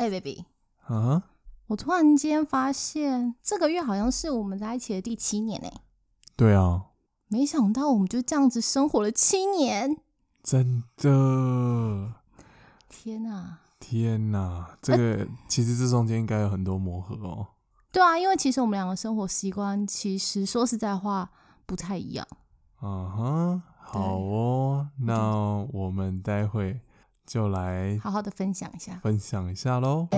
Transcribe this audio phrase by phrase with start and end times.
[0.00, 0.46] 哎、b a b y
[0.86, 1.22] 啊，
[1.66, 5.70] 我突然间发现这个月好像是我们在一起的第七年哎、
[6.34, 6.86] 对啊，
[7.28, 9.98] 没想到我们就这样子生活了七年，
[10.42, 12.14] 真的，
[12.88, 13.60] 天啊！
[13.78, 17.46] 天哪，这个、其实这中间应该有很多磨合哦。
[17.92, 21.30] 对啊，因为其实我们两个生活习惯其实说实在话
[21.66, 22.26] 不太一样。
[22.76, 26.80] 啊哈，好哦，那我们待会
[27.30, 28.98] 就来好好的分享一下。
[29.04, 30.08] 分享一下喽。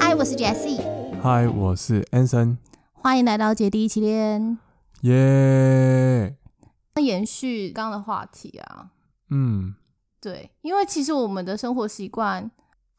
[0.00, 0.82] 嗨，我是 Jessie，
[1.22, 2.56] 嗨，我是 Anson，
[2.94, 4.58] 欢迎来到姐弟一起练。
[5.02, 6.36] 耶、
[6.96, 8.90] 那延续刚刚的话题啊，
[9.30, 9.76] 嗯，
[10.20, 12.50] 对，因为其实我们的生活习惯，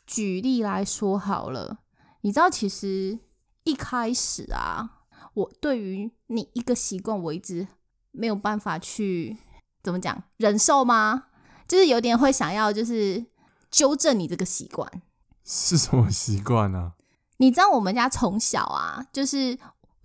[0.08, 1.80] 举例来说好了，
[2.22, 3.20] 你知道，其实
[3.66, 5.02] 一开始啊，
[5.36, 7.68] 我对于你一个习惯，我一直
[8.12, 9.38] 没有办法去
[9.84, 11.26] 怎么讲忍受吗？
[11.68, 13.26] 就是有点会想要，就是
[13.70, 15.02] 纠正你这个习惯。
[15.44, 16.94] 是什么习惯啊呢？
[17.38, 19.58] 你知道我们家从小啊，就是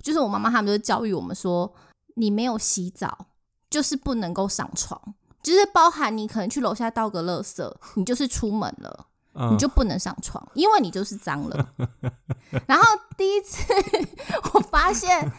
[0.03, 1.73] 就是我妈妈他们就教育我们说，
[2.17, 3.27] 你没有洗澡
[3.71, 9.10] 就是不能够上床，就是包含你可能去楼下倒个垃圾，你就是出门了，嗯，
[9.51, 11.69] 你就不能上床，因为你就是脏了。
[12.67, 12.85] 然后
[13.17, 13.63] 第一次
[14.55, 15.31] 我发现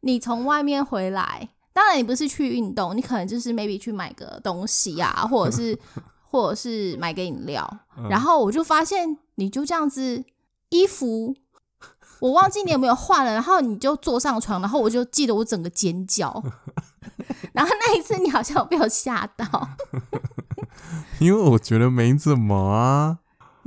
[0.00, 5.78] 你从外面回来，当然你不是去运动，你可能就是 maybe 去买个东西啊，或者是
[6.30, 10.24] 或者是买个饮料，嗯然后我就发现你就这样子
[10.68, 11.34] 衣服。
[12.20, 16.30] 我忘记你有没有换了，然后你就坐上床，然后我就记得我整个尖叫，
[17.54, 19.70] 然后那一次你好像有被我吓到，
[21.18, 23.19] 因为我觉得没怎么啊。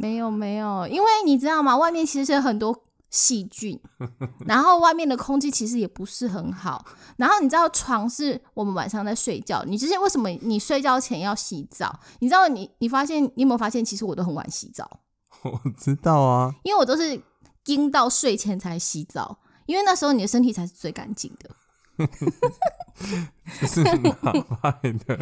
[0.03, 1.77] 没有没有，因为你知道吗？
[1.77, 2.77] 外面其实有很多
[3.09, 3.79] 细菌，
[4.45, 6.85] 然后外面的空气其实也不是很好。
[7.15, 11.97] 然后你知道床是我们晚上在睡觉，你之前为什么你睡觉前要洗澡？
[12.19, 14.99] 你知道你你发现你有没有发现，其实我都很晚洗澡，
[15.43, 17.21] 我知道啊，因为我都是
[17.63, 21.49] 盯到睡前才洗澡，因为那时候你的身体才是最干净的。
[23.61, 24.31] 这是哪
[24.63, 25.19] 来的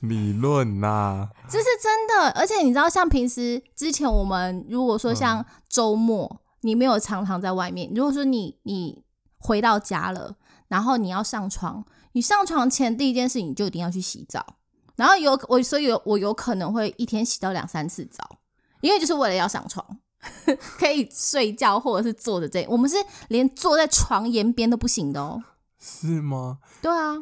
[0.00, 9.02] 理论呐、 这是真的，而且你知道，像平时之前我们如果说像周末，你没有常常在外面，如果说你你
[9.38, 10.36] 回到家了，
[10.68, 14.56] 然后你要上床，你上床前第一件事你就一定要去洗澡，
[14.96, 18.38] 然后有我所以有我有可能会一天洗到两三次澡，
[18.80, 19.84] 因为就是为了要上床。
[20.78, 22.94] 可以睡觉或者是坐着这，我们是
[23.26, 25.42] 连坐在床沿边都不行的哦。
[25.84, 26.60] 是吗？
[26.80, 27.16] 对啊，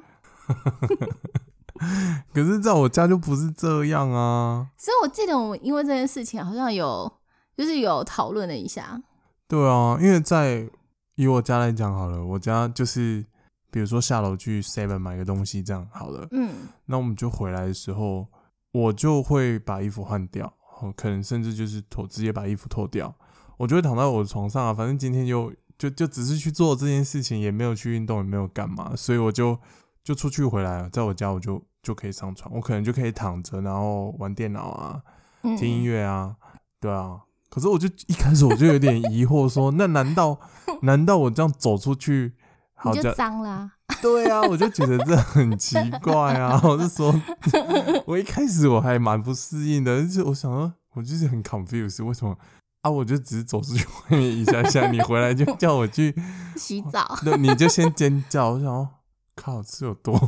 [2.34, 4.68] 可是在我家就不是这样啊。
[4.76, 7.10] 所以我记得我们因为这件事情好像有
[7.56, 9.00] 就是有讨论了一下。
[9.48, 10.68] 对啊，因为在
[11.14, 13.24] 以我家来讲好了，我家就是
[13.70, 16.52] 比如说下楼去 Seven 买个东西这样好了，嗯，
[16.84, 18.26] 那我们就回来的时候，
[18.72, 23.14] 我就会把衣服换掉，哦，可能甚至就是脱直接把衣服脱掉，
[23.56, 29.58] 我就会躺在我的床上啊，反正今天就就就只是去做这件事情，也没有去运动，也没有干嘛，所以我就
[30.04, 35.00] 就出去回来了，在我家我就就可以上床，我可能就可以躺着，然后玩电脑啊，
[35.40, 36.36] 嗯听音乐啊，
[36.78, 37.22] 对啊。
[37.48, 40.38] 可是我就一开始我就有点疑惑说，那难道
[40.82, 42.34] 难道我这样走出去，
[42.74, 43.72] 好就像脏啦。
[44.02, 46.60] 对啊，我就觉得这很奇怪啊！
[46.62, 47.12] 我就说，
[48.06, 52.36] 我一开始我还蛮不适应的，就是我想说，我就是很 confused，为什么
[52.82, 52.90] 啊？
[52.90, 56.14] 我就只是走出去外面一下下，你回来就 叫我去，
[56.56, 58.50] 洗澡， 那，你就先尖叫。
[58.50, 58.88] 我想哦，
[59.34, 60.18] 靠，这有多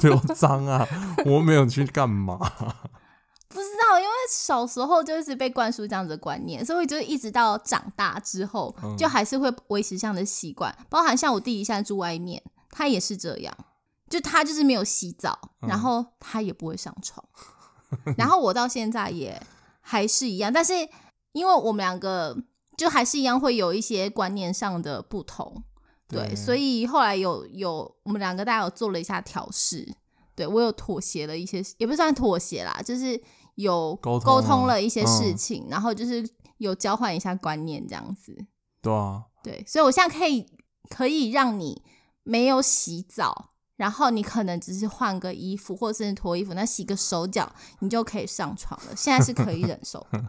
[0.00, 0.86] 多脏啊？
[1.26, 2.38] 我没有去干嘛？
[3.48, 10.76] 不知道，因为小时候就是被灌输这样子的观念，所以就一直到长大之后，嗯就还是会维持这样的习惯。
[10.90, 13.56] 包含像我弟弟现在住外面，他也是这样，
[14.10, 17.24] 就他就是没有洗澡，嗯然后他也不会上床，
[18.18, 19.40] 然后我到现在也
[19.80, 20.74] 还是一样，但是
[21.38, 22.36] 因为我们两个
[22.76, 25.62] 就还是一样会有一些观念上的不同，
[26.08, 26.34] 对，对。
[26.34, 29.88] 所以后来有有我们两个大家有做了一下调试，
[30.34, 33.20] 对我有妥协了一些，也不算妥协啦，就是
[33.54, 35.36] 有沟通沟通啊了一些事嗯。
[35.36, 38.36] 情，然后就是有交换一下观念这样子，
[38.82, 40.46] 对啊，对，所以我现在可以
[40.90, 41.82] 可以让你
[42.24, 43.52] 没有洗澡。
[43.78, 48.96] 然后你可能只是换个衣服，或者是脱衣服，那洗个手脚，你就可以上床了。
[48.96, 50.22] 现在是可以忍受的。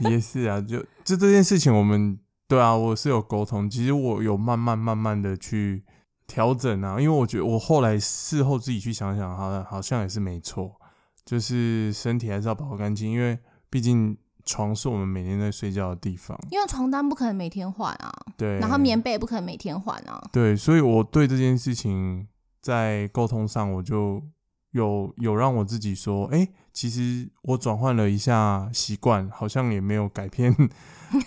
[0.10, 3.68] 也是啊，就就这件事情，我们对啊，我是有沟通。
[3.68, 5.84] 其实我有慢慢慢慢的去
[6.26, 10.78] 调整啊，因为我觉得我后来事后自己去想想，好像好像也是没错，
[11.24, 13.38] 就是身体还是要保护干净，因为
[13.70, 16.38] 毕竟床是我们每天在睡觉的地方。
[16.50, 20.22] 因为床单不可能每天换啊，对，然后棉被也不可能每天换啊。
[20.32, 22.26] 对，所以我对这件事情
[22.62, 24.22] 在沟通上，我就
[24.70, 30.54] 有有让我自己说，哎、其实我转换了一下习惯，好像也没有改变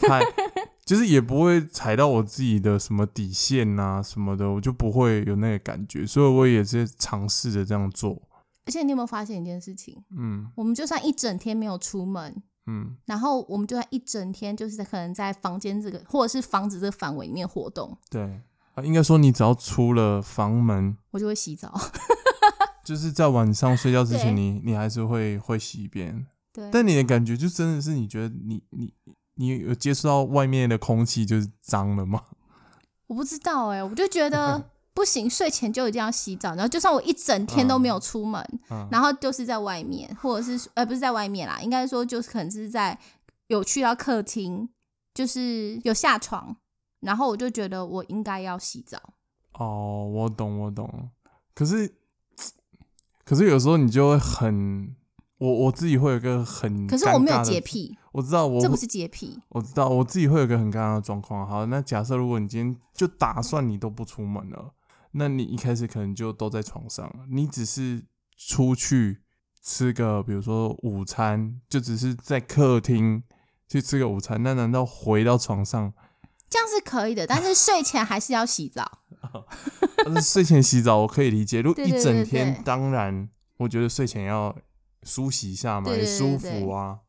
[0.01, 0.21] 太，
[0.85, 8.21] 就是也不会踩到我自己的什么底线呐、什么的，我就不会有那个感觉，所以我也是尝试着这样做。
[8.65, 9.95] 而且你有没有发现一件事情？
[10.15, 18.41] 嗯我们就算一整天没有出门，嗯，然后我们就在一整天就是在可能在房间这个或者是房子这个范围里面活动，对
[18.75, 21.73] 啊，应该说你只要出了房门，我就会洗澡。
[22.85, 26.27] 就是在晚上睡觉之前对你，你还是会会洗一遍。
[26.51, 28.93] 对，但你的感觉就真的是你觉得你你
[29.35, 32.23] 你有接触到外面的空气就是脏了吗？
[33.05, 36.49] 我不知道哎、我就觉得不行，睡前就一定要洗澡。
[36.55, 42.99] 然后就算我一整天都没有出门，嗯然后就是在外面，或者是呃不是在外面啦，应该说就是可能是在
[43.47, 44.67] 有去到客厅，
[45.13, 46.57] 就是有下床，
[46.99, 48.97] 然后我就觉得我应该要洗澡。
[49.53, 51.09] 哦，我懂我懂。
[51.55, 51.95] 可是
[53.23, 54.93] 可是有时候你就会很，
[55.37, 59.39] 我我自己会有一个很，可是我没有洁，癖，我知道我这不是洁癖。
[59.47, 61.47] 我知道我自己会有一个很尴尬的状况。
[61.47, 64.73] 好，那假设如果你今天就打算你都不出门了，
[65.11, 68.05] 那你一开始可能就都在床上，你只是
[68.37, 69.23] 出去
[69.63, 73.23] 吃个，比如说午餐，就只是在客厅
[73.67, 75.93] 去吃个午餐，那难道回到床上，
[76.49, 78.99] 这样是可以的，但是睡前还是要洗澡。
[80.05, 84.55] 但是睡前洗澡我可以理解，如果一整天，对当然我觉得睡前要
[85.03, 86.99] 梳洗一下嘛，也舒服啊。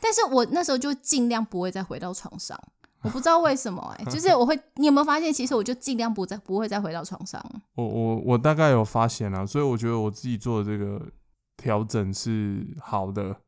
[0.00, 2.58] 但是我那时候就尽量不会再回到床上，
[3.02, 7.40] 我不知道为什么哎、就是我会，你有没有发现，其实我就尽量不再不会再回到床上。
[7.74, 11.00] 我我我大概有发现啊，所以我觉得我自己做的这个
[11.56, 13.40] 调整是好的。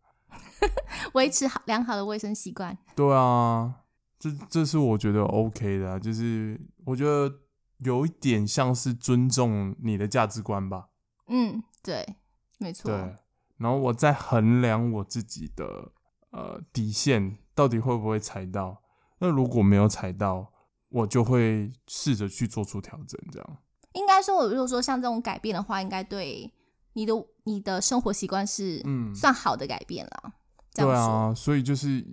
[1.14, 2.76] 维持好良好的卫生习惯。
[2.94, 3.74] 对啊，
[4.18, 7.40] 这这是我觉得 OK 的、啊，就是我觉得
[7.78, 10.88] 有一点像是尊重你的价值观吧。
[11.26, 12.16] 嗯，对，
[12.58, 12.90] 没错。
[12.90, 13.16] 对，
[13.56, 15.90] 然后我在衡量我自己的
[16.30, 18.82] 呃底线到底会不会踩到。
[19.20, 20.52] 那如果没有踩到，
[20.88, 23.58] 我就会试着去做出调整，这样。
[23.92, 26.52] 应该说，我如果说像这种改变的话，应该对
[26.94, 27.12] 你的
[27.44, 30.32] 你的生活习惯是嗯算好的改变了。
[30.72, 32.04] 这对啊，所以就是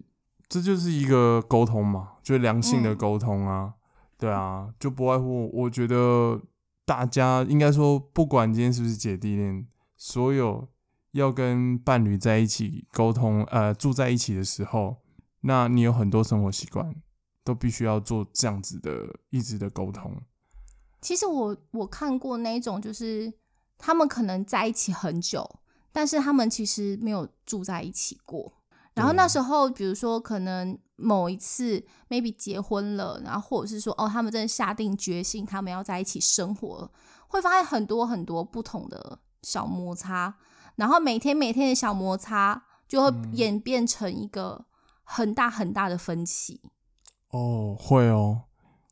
[0.47, 3.73] 这就是一个沟通嘛，就是良性的嗯沟通啊。
[4.17, 6.41] 对啊，就不外乎我觉得
[6.85, 10.67] 大家应该说，不管今天是不是姐弟恋，所有
[11.11, 14.97] 要跟伴侣在一起沟通，呃，住在一起的时候，
[15.41, 16.95] 那你有很多生活习惯，
[17.43, 20.15] 都必须要做这样子的一直的沟通。
[21.01, 23.31] 其实我我看过那一种，就是
[23.77, 25.59] 他们可能在一起很久，
[25.91, 28.53] 但是他们其实没有住在一起过。
[28.95, 36.91] 然后那时候，比如说可能某一次 maybe 结婚了，然后或者是说哦，他们真的下定决心，他们要在一起生活了，
[37.27, 40.35] 会发现很多很多不同的小摩擦，
[40.77, 44.65] 然后每天每天的小摩擦就会嗯演变成一个
[45.09, 46.61] 很大很大的分歧，
[47.29, 48.43] 哦，会哦。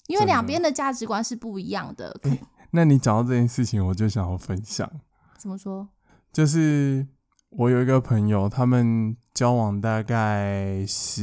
[0.07, 2.17] 因为两边的价值观是不一样的。
[2.23, 2.29] 可
[2.71, 4.89] 那你讲到这件事情，我就想要分享。
[5.37, 5.89] 怎么说？
[6.31, 7.05] 就是
[7.49, 11.21] 我有一个朋友，他们交往大概十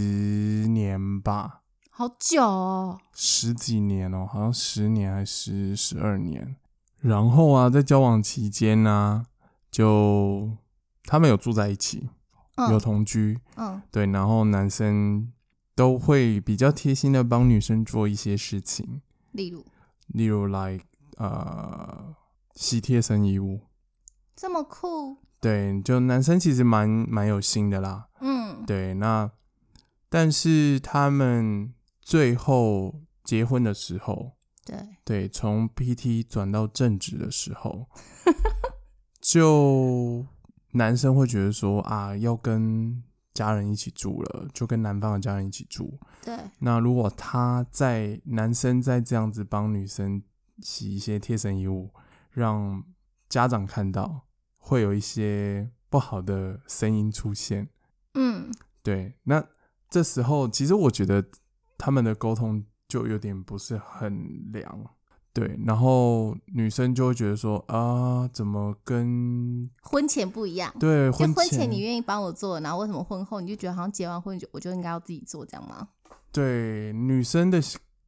[0.69, 6.57] 年吧，好久哦，十几年哦，好像十年还是十二年。
[7.01, 9.27] 然后啊，在交往期间呢、
[9.71, 10.51] 就
[11.05, 12.11] 他们有住在一起，
[12.57, 13.81] 有嗯同居，嗯。
[13.91, 15.33] 对，然后男生
[15.75, 19.01] 都会比较贴心的帮女生做一些事情，
[19.33, 19.65] 例如？
[20.09, 20.85] 例如 like
[21.17, 22.15] 呃
[22.55, 23.61] 洗贴身衣物，
[24.37, 28.65] 这么酷，对，就男生其实蛮蛮有心的啦，嗯。
[28.67, 29.31] 对，那
[30.09, 34.33] 但是他们最后结婚的时候，
[34.65, 37.89] 对，对，从 PT 转到正职的时候，
[39.21, 40.27] 就
[40.73, 43.03] 男生会觉得说啊，要跟
[43.33, 45.99] 家人一起住了，就跟男方的家人一起住。
[46.23, 50.23] 对，那如果他在男生在这样子帮女生
[50.61, 51.91] 洗一些贴身衣物，
[52.31, 52.85] 让
[53.29, 54.27] 家长看到，
[54.59, 57.69] 会有一些不好的声音出现。
[58.15, 58.51] 嗯
[58.83, 59.43] 对，那
[59.89, 61.25] 这时候其实我觉得
[61.79, 64.91] 他们的沟通就有点不是很良。
[65.35, 70.75] 对，然后女生就会觉得说啊，怎么跟婚前不一样。
[70.79, 75.89] 对就婚前前你愿意帮我做，然后为什么婚后你就觉得好像结完婚就我就应该要自己做这样吗？
[76.31, 77.61] 对女生的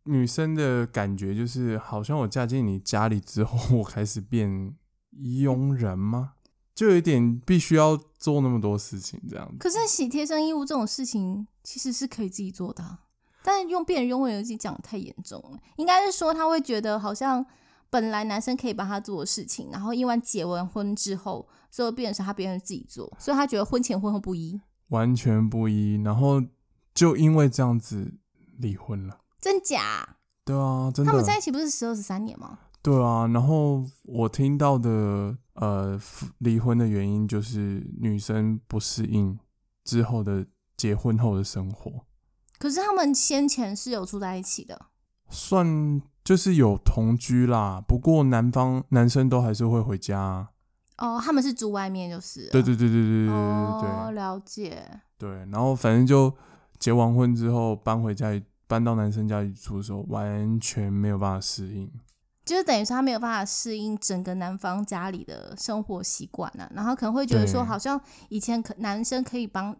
[0.04, 4.74] 女生的感觉就是，好像我嫁进你家里之后， 我开始变
[5.12, 6.32] 佣人吗？
[6.74, 9.56] 就有一点必须要做那么多事情这样子。
[9.58, 12.98] 可是洗贴身衣物这种事情其实是可以自己做的啊、
[13.46, 17.44] 但是用变人佣人游戏讲得太严重了，应该是说他会觉得好像
[17.90, 24.58] 本来男生可以帮他做的事情，然后因为结完婚之后，最后变成是他别人自己做，所以他觉得婚前婚后不一，
[24.88, 26.42] 完全不一，然后
[26.94, 28.14] 就因为这样子
[28.56, 29.20] 离婚了。
[29.38, 30.16] 真假？
[30.42, 31.12] 对啊，真的。
[31.12, 32.60] 他们在一起不是十二十三年吗？
[32.82, 36.00] 对啊，然后我听到的呃
[36.38, 39.38] 离婚的原因就是女生不适应
[39.84, 40.46] 之后的
[40.76, 42.04] 结婚后的生活，
[42.58, 44.86] 可是他们先前是有住在一起的，
[45.28, 47.82] 算就是有同居啦。
[47.86, 50.48] 不过男方男生都还是会回家。
[50.98, 55.28] 哦，他们是住外面就是对，对对对对对对对哦，对了解，对。
[55.50, 56.32] 然后反正就
[56.78, 61.90] 结完婚之后搬回家里，搬到男生家里住的时候，完全没有办法适应。
[62.44, 69.74] 就是等于说他没有办法适应整个男方家里的生活习惯啊，然后可能会觉得说，好像以前可男生可以帮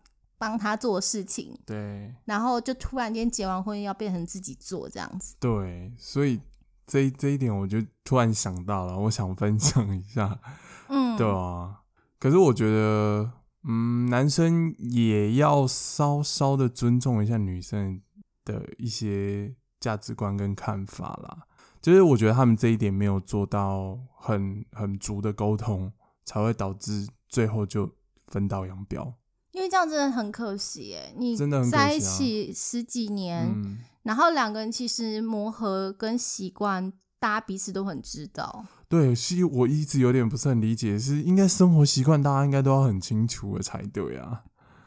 [0.45, 5.35] 帮他做事情，对然后就突然间结完婚要变成自己做这样子。
[5.41, 6.39] 对，所以
[6.87, 10.39] 这一这一点我就突然想到了，我想分享一下。
[10.91, 11.81] 嗯，对啊，
[12.19, 13.33] 可是我觉得，
[13.63, 18.03] 嗯，男生也要稍稍的尊重一下女生
[18.45, 21.47] 的一些价值观跟看法啦。
[21.81, 25.91] 就是我觉得他们这一点没有做到很很足的沟通，
[26.23, 27.91] 才会导致最后就
[28.27, 29.15] 分道扬镳。
[29.55, 38.67] 因为这样真的很可惜哎，你真的在一起十几年，嗯，然后两个人其实磨合跟习惯，大家彼此都很知道。
[38.89, 44.43] 对，是我一直有点不是很理解，是应该生活习惯大家应该都要很清楚的才对啊。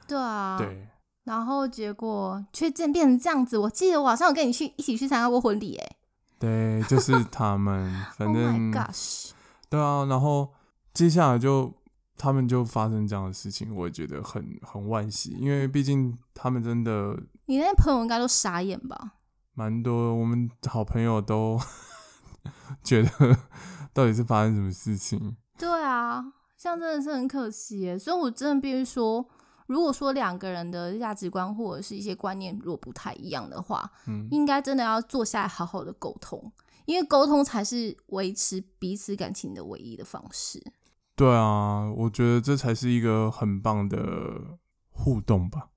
[0.05, 0.57] 对啊，。
[0.57, 0.89] 对，
[1.23, 3.57] 然后结果却变变成这样子。
[3.57, 5.95] 我记得我好像有跟你去一起去参加过婚礼哎。
[6.37, 9.29] 对，就是他们， 反 Oh 正 my gosh！
[9.69, 10.49] 对啊，然后
[10.93, 11.73] 接下来就
[12.17, 19.13] 他们就发生这样的事情，我也觉得很很惋惜，因为毕竟他们真的你那些朋友应该都傻眼吧？
[19.53, 21.59] 蛮多，我们好朋友都
[22.83, 23.09] 觉得
[23.93, 25.37] 到底是发生什么事情。
[25.57, 26.23] 对啊，
[26.57, 27.97] 这样真的是很可惜耶。
[27.97, 29.27] 所以我真的必须说，
[29.67, 36.51] 如果说两个人的价值观或者是一些观念如果不太一样的话，嗯，应该真的要坐下来好好的沟通，
[36.85, 40.63] 因为沟通才是维持彼此感情的唯一的方式。
[41.17, 43.97] 对啊，我觉得这才是一个很棒的
[44.91, 45.69] 互动吧。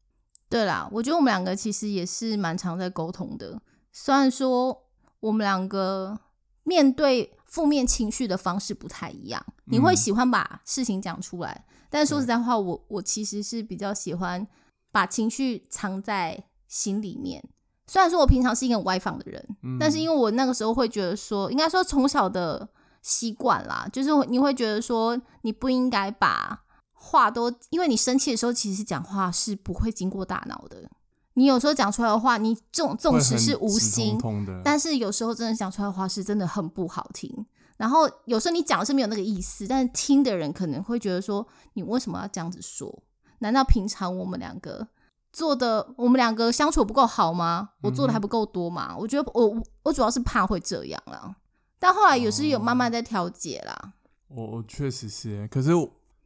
[0.50, 3.62] 对啦，我觉得我们两个其实也是蛮常在沟通的。
[3.90, 4.86] 虽然说
[5.20, 6.20] 我们两个
[6.64, 14.46] 面对负面情绪的方式不太一样，你会嗯喜欢把事情讲出来，但说实在话，我我其实是比较喜欢
[14.92, 17.42] 把情绪藏在心里面。
[17.86, 22.68] 虽然说我平常是一个很外放的人，嗯，但是因为我那个时候会觉得说，应该说从小的
[23.02, 30.90] 习惯啦，就是你会觉得说，你不应该把话都，因为你生气的时候，其实讲话是不会经过大脑的。
[31.34, 37.46] 你有时候讲出来的话，你纵会很使是无心，通通，但是有时候真的讲出来的话是真的很不好听。
[37.78, 43.02] 然后有时候你讲的是没有那个意思，但是听的人可能会觉得说，你为什么要这样子说？
[43.38, 44.86] 难道平常我们两个
[45.32, 47.70] 做的，我们两个相处不够好吗？
[47.82, 48.94] 我做的还不够多吗？
[48.98, 51.34] 我觉得我我主要是怕会这样啦。
[51.80, 53.94] 但后来也是有慢慢在调节啦。
[54.28, 55.70] 我我确实是欸，可是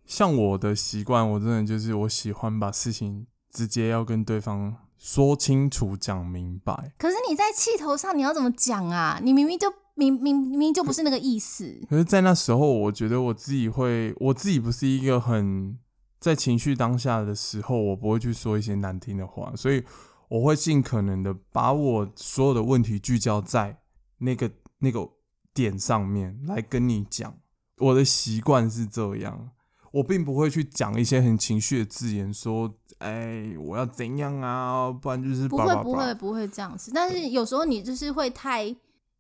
[0.04, 6.92] 像我的习惯，我真的就是我喜欢把事情直接要跟对方说清楚、讲明白。
[6.98, 9.18] 可是你在气头上，你要怎么讲啊？
[9.22, 11.80] 你明明就明明明明就不是那个意思。
[11.88, 15.78] 可是，在那时候，我觉得我自己会，我自己不是一个很
[16.20, 19.82] 在情绪当下的时候，我不会去说一些难听的话，所以
[20.28, 23.78] 我会尽可能的把我所有的问题聚焦在
[24.18, 25.08] 那个那个
[25.54, 27.38] 点上面来跟你讲。
[27.78, 29.50] 我的习惯是这样，
[29.92, 38.64] 我并不会去讲一些很情绪的字眼，说，哎，我要怎样啊，不然就是不会不会不会这样子，但是有时候你就是会太，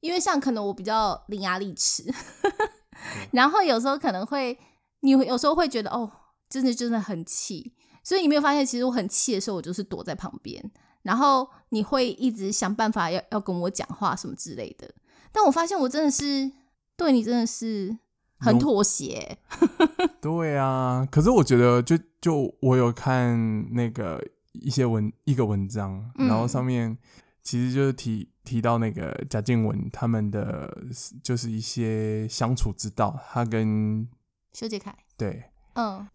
[0.00, 2.04] 因为像可能我比较伶牙俐齿，
[3.32, 4.56] 然后有时候可能会，
[5.00, 6.10] 你有时候会觉得哦，
[6.48, 7.74] 真的真的很气，
[8.04, 10.70] 所以你没有发现，其实我很气的时候，我就是躲在旁边，
[11.02, 14.88] 然后你会一直想办法要要跟我讲话什么之类的，
[15.34, 16.50] 但我发现我真的是
[16.96, 17.98] 对你真的是
[18.38, 19.36] 很妥协，
[20.22, 26.96] 对啊，可是我觉得就就我有看那个一些文一个文章，嗯然后上面
[27.42, 30.78] 其实就是提提到那个贾静雯他们的
[31.22, 34.08] 就是一些相处之道，他跟
[34.52, 35.42] 修杰楷，对。
[35.74, 36.06] 嗯。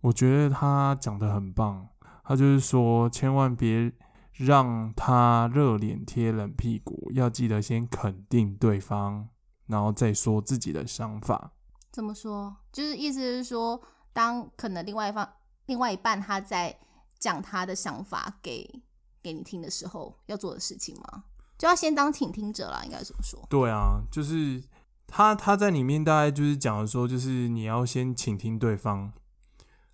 [0.00, 1.88] 我觉得他讲的很棒，
[2.24, 3.90] 他就是说千万别
[4.34, 9.28] 让他热脸贴冷屁股，要记得先肯定对方，
[9.66, 11.52] 然后再说自己的想法。
[11.92, 12.56] 怎么说？
[12.72, 13.80] 就是意思是说，
[14.12, 15.28] 当可能另外一方、
[15.66, 16.76] 另外一半他在
[17.18, 18.82] 讲他的想法给
[19.22, 21.24] 给你听的时候，要做的事情吗？
[21.56, 23.40] 就要先当倾听者啦，应该怎么说。
[23.48, 24.60] 对啊，就是
[25.06, 29.12] 他他在里面大概就是讲的说，就是你要先倾听对方，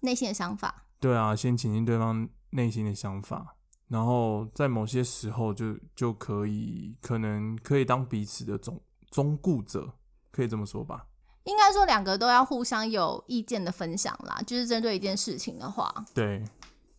[0.01, 0.87] 内心的想法。
[0.99, 3.57] 对啊，先倾听对方内心的想法，
[3.91, 8.81] 然后在某些时候就就可以可能可以当彼此的中
[9.11, 9.93] 中顾者，
[10.31, 11.09] 可以这么说吧？
[11.45, 16.45] 应该说两个都要互相有意见的分享啦，就是针对一件事情的话，对，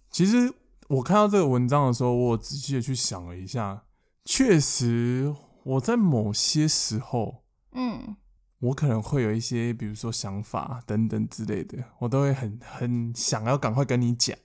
[0.09, 0.53] 其实
[0.89, 3.85] 我看到这个文章的时候，我仔细的去想了一下，
[4.25, 5.33] 确实
[5.63, 8.17] 我在某些时候，嗯，
[8.59, 14.37] 我可能会有一些，比如说想法等等之类的，我都会很很想要赶快跟你讲。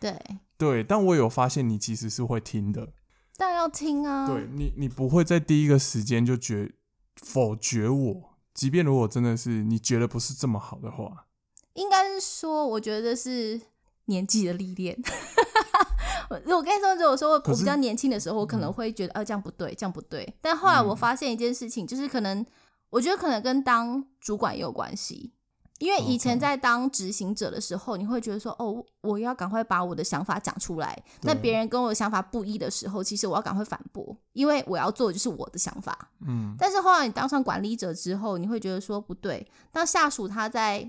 [0.00, 0.18] 对，
[0.62, 2.92] 对，但我有发现你其实是会听的，
[3.36, 4.28] 但要听啊。
[4.28, 6.72] 对你，你不会在第一个时间就决
[7.16, 11.26] 否决我，即便如果真的是你觉得不是这么好的话，
[11.74, 13.60] 应该是说，我觉得是
[14.04, 14.96] 年纪的历练。
[16.30, 20.32] 我我跟你说，如果说我比较年轻的时候，我可能会觉得，啊，这样不对，这样不对。
[20.40, 22.46] 但后来我嗯发现一件事情，就是可能，
[22.90, 25.32] 我觉得可能跟当主管也有关系。
[25.82, 30.96] 因为以前在当执行者的时候，你会觉得说，哦，我要赶快把我的想法讲出来。
[31.22, 36.10] 那对别人跟我的想法不一的时候，其实我要赶快反驳，因为我要做的就是我的想法。
[36.24, 39.44] 嗯，但是后来你当上管理者之后，你会觉得说不对。
[39.72, 40.88] 当下属他在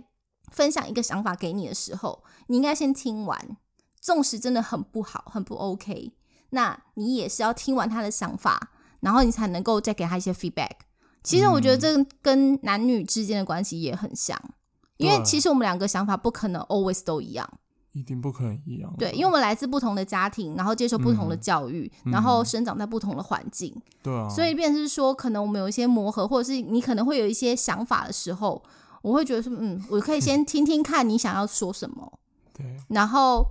[0.51, 3.57] 分享一个想法给你的时候，你应该先听完，
[3.99, 6.13] 纵使真的很不好、很不 OK，
[6.51, 8.69] 那你也是要听完他的想法，
[8.99, 10.75] 然后你才能够再给他一些 feedback。
[11.23, 14.39] 其实我觉得这跟男女之间的关系也很像，
[15.03, 17.49] 因为其实我们两个想法不可能 always 都一样。
[17.91, 18.91] 一定不可能一样。
[18.97, 28.59] 对，因为我们来自不同的家庭，然后接受不同的嗯教育，嗯然后生长在不同的环境，对啊，所以便是说，可能我们有一些磨合，或者是你可能会有一些想法的时候，
[29.03, 32.11] 我会觉得说，嗯，我可以先听听看你想要说什么。
[32.57, 33.45] 对，然后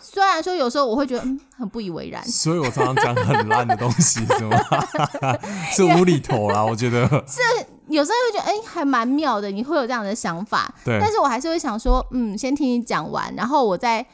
[0.00, 4.58] 虽然说有时候我会觉得嗯很不以为然，所以我常常讲很烂的东西，是吗？
[5.70, 7.06] 是无厘头啦，我觉得。
[7.88, 14.06] 有时候会觉得哎、还蛮妙的，你会有这样的想法，对，但是我还是会想说，嗯，先听你讲完，然后我再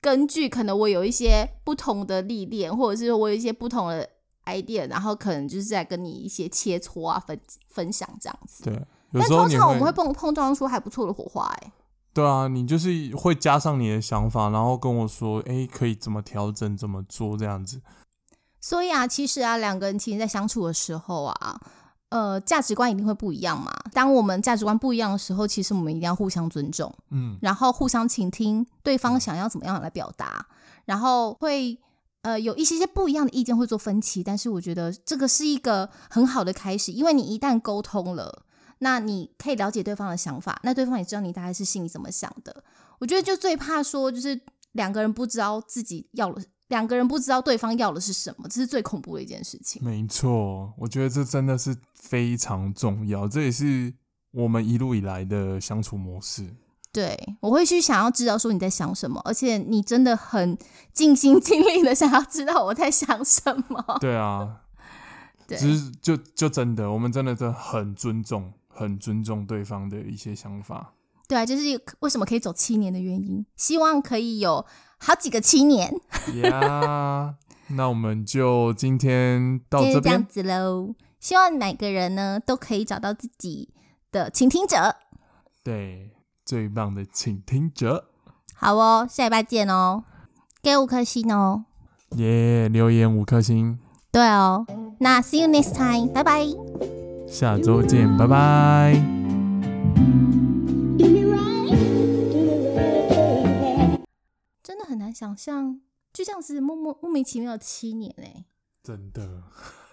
[0.00, 4.08] 根据可能我有一些不同的历练，或者是我有一些不同的
[4.46, 8.64] idea，然后可能就是在跟你一些切磋啊分分享这样子。
[8.64, 11.72] 对，但通常我们会碰碰撞出还不错的火花、哎。
[12.12, 17.80] 对啊，你就是会加上你的想法，然后跟我说，哎，可以怎么调整，怎么做这样子。
[18.60, 21.60] 所以啊，其实啊，两个人其实在相处的时候啊，
[22.14, 23.72] 呃，价值观一定会不一样嘛。
[23.92, 30.46] 当我们价值观不一样的时候，其实我们一定要互相尊重，嗯，然后互相倾听对方想要怎么样来表达，
[30.84, 31.76] 然后会
[32.22, 38.44] 呃有一些些不一样的意见会做分歧，但是我觉得这个是一个很好的开始，因为你一旦沟通了，
[38.78, 42.62] 那你可以了解对方的想法，那对方也知道你大概是心里怎么想的。
[43.00, 46.40] 我觉得就最怕说就是两个人不知道自己要了。
[46.68, 49.82] 两个人不知道对方要的是什么，这是最恐怖的一件事情。
[49.84, 53.92] 没错，我觉得这真的是非常重要，这也是
[54.30, 56.46] 我们一路以来的相处模式。
[56.92, 60.56] 对，我会去想要知道说你在想什么，而且你真的很
[60.92, 63.84] 尽心尽力的想要知道我在想什么。
[64.00, 64.60] 对啊，
[65.46, 70.94] 对，只是就就真的，我们真的真的很尊重，很尊重对方的一些想法。
[71.26, 71.62] 对啊，就是
[71.98, 74.64] 为什么可以走七年的原因，希望可以有
[75.04, 75.94] 好几个七年，
[76.42, 77.34] 呀、
[77.68, 80.94] 那我们就今天到就是这边，这样子喽。
[81.20, 83.68] 希望每个人呢都可以找到自己
[84.10, 84.96] 的倾听者。
[85.62, 86.10] 对，
[86.44, 88.06] 最棒的倾听者，
[88.54, 90.04] 好哦，下礼拜见哦，
[90.62, 91.66] 给五颗星哦。
[92.16, 93.78] 耶、留言五颗星，
[94.10, 94.66] 对哦，
[95.00, 96.46] 那 see you next time，拜拜。
[97.28, 98.94] 下周见，拜拜。
[105.14, 105.80] 难想象，
[106.12, 108.44] 就这样子莫莫莫名其妙的七年哎、
[108.82, 109.42] 真的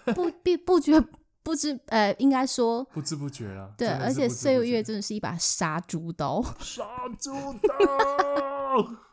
[0.16, 1.00] 不不不觉
[1.44, 6.42] 不知呃，应该说不知不觉了，对，而且岁月真的是一把杀猪刀。
[6.60, 6.84] 杀
[7.20, 8.88] 猪刀。